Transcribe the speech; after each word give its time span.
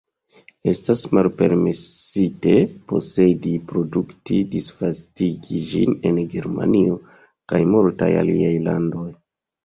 Estas 0.69 1.01
malpermesite 1.15 2.53
posedi, 2.91 3.51
produkti, 3.71 4.39
disvastigi 4.55 5.59
ĝin 5.73 5.93
en 6.11 6.17
Germanio 6.37 6.95
kaj 7.53 7.61
multaj 7.75 8.09
aliaj 8.23 8.55
landoj. 8.69 9.05